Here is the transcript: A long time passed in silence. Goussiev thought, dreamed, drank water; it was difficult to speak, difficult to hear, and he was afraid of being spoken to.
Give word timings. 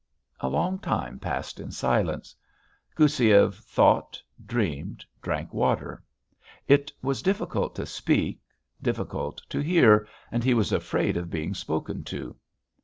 A 0.39 0.49
long 0.49 0.79
time 0.79 1.19
passed 1.19 1.59
in 1.59 1.69
silence. 1.69 2.35
Goussiev 2.95 3.53
thought, 3.53 4.19
dreamed, 4.43 5.05
drank 5.21 5.53
water; 5.53 6.01
it 6.67 6.91
was 7.03 7.21
difficult 7.21 7.75
to 7.75 7.85
speak, 7.85 8.41
difficult 8.81 9.43
to 9.49 9.59
hear, 9.59 10.07
and 10.31 10.43
he 10.43 10.55
was 10.55 10.71
afraid 10.71 11.17
of 11.17 11.29
being 11.29 11.53
spoken 11.53 12.03
to. 12.05 12.35